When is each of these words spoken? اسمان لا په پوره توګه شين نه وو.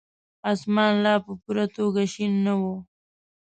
اسمان 0.51 0.93
لا 1.05 1.13
په 1.25 1.31
پوره 1.41 1.65
توګه 1.77 2.01
شين 2.13 2.33
نه 2.45 2.53
وو. 2.61 2.75